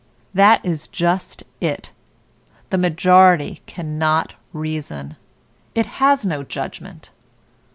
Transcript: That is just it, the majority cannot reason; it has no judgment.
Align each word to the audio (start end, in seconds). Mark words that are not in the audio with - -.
That 0.33 0.65
is 0.65 0.87
just 0.87 1.43
it, 1.59 1.91
the 2.71 2.77
majority 2.79 3.61
cannot 3.67 4.33
reason; 4.51 5.15
it 5.75 5.85
has 6.01 6.25
no 6.25 6.41
judgment. 6.41 7.11